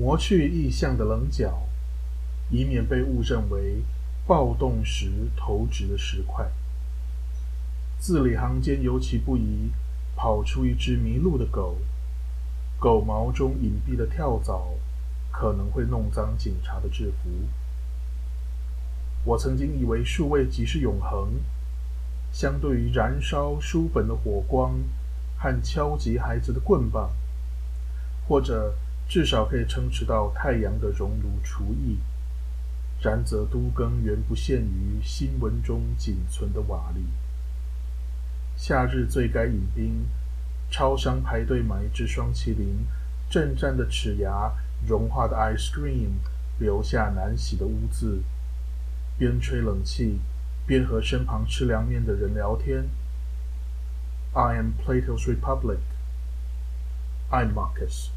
[0.00, 1.68] 磨去意象的棱角，
[2.48, 3.82] 以免被误认为
[4.26, 6.50] 暴动时投掷的石块。
[7.98, 9.70] 字里行间尤其不宜
[10.16, 11.76] 跑出一只迷路的狗，
[12.78, 14.70] 狗毛中隐蔽的跳蚤
[15.30, 17.28] 可能会弄脏警察的制服。
[19.24, 21.34] 我曾经以为数位即是永恒，
[22.32, 24.80] 相对于燃烧书本的火光
[25.36, 27.10] 和敲击孩子的棍棒，
[28.26, 28.74] 或者
[29.10, 31.98] 至少可以撑持到太阳的熔炉厨艺。
[33.02, 37.00] 然则都更远不限于新闻中仅存的瓦砾。
[38.56, 40.06] 夏日最该饮冰，
[40.70, 42.86] 超商排队买一只双麒麟，
[43.30, 44.52] 震颤的齿牙，
[44.86, 46.10] 融化的 ice cream，
[46.58, 48.22] 留下难洗的污渍。
[49.18, 50.20] 边吹冷气，
[50.66, 52.84] 边和身旁吃凉面的人聊天。
[54.34, 55.80] I am Plato's Republic.
[57.30, 58.10] I'm Marcus.